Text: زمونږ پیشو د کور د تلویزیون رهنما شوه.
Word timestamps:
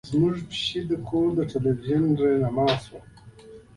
زمونږ 0.11 0.37
پیشو 0.49 0.81
د 0.89 0.91
کور 1.07 1.29
د 1.35 1.39
تلویزیون 1.53 2.03
رهنما 2.21 2.67
شوه. 2.83 3.01